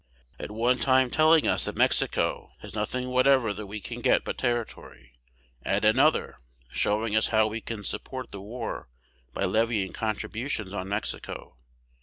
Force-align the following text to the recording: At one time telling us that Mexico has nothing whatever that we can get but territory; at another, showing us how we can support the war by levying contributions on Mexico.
At 0.39 0.49
one 0.49 0.79
time 0.79 1.11
telling 1.11 1.47
us 1.47 1.65
that 1.65 1.75
Mexico 1.75 2.53
has 2.61 2.73
nothing 2.73 3.09
whatever 3.09 3.53
that 3.53 3.67
we 3.67 3.79
can 3.79 4.01
get 4.01 4.23
but 4.23 4.35
territory; 4.39 5.11
at 5.61 5.85
another, 5.85 6.37
showing 6.71 7.15
us 7.15 7.27
how 7.27 7.45
we 7.45 7.61
can 7.61 7.83
support 7.83 8.31
the 8.31 8.41
war 8.41 8.89
by 9.31 9.45
levying 9.45 9.93
contributions 9.93 10.73
on 10.73 10.89
Mexico. 10.89 11.55